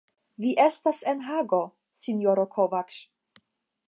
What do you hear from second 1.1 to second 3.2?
en Hago, sinjoro Kovacs.